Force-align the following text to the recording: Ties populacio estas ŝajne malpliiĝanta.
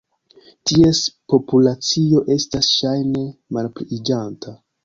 Ties 0.69 1.01
populacio 1.33 2.23
estas 2.39 2.73
ŝajne 2.79 3.25
malpliiĝanta. 3.59 4.61